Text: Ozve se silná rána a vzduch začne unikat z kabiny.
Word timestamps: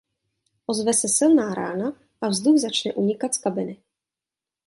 Ozve 0.67 0.93
se 0.93 1.07
silná 1.07 1.53
rána 1.53 1.93
a 2.21 2.27
vzduch 2.27 2.57
začne 2.57 2.93
unikat 2.93 3.35
z 3.35 3.37
kabiny. 3.37 3.77